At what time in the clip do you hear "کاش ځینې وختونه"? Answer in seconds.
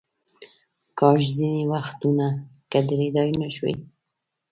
0.99-2.27